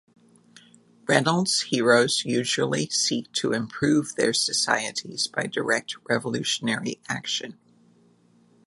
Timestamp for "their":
4.15-4.33